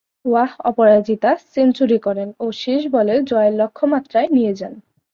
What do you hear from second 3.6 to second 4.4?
লক্ষ্যমাত্রায়